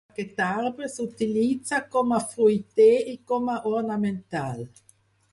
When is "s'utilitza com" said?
0.91-2.15